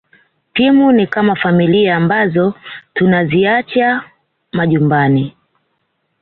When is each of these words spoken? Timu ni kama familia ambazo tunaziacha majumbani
Timu 0.53 0.91
ni 0.91 1.07
kama 1.07 1.35
familia 1.35 1.95
ambazo 1.95 2.53
tunaziacha 2.93 4.03
majumbani 4.51 5.35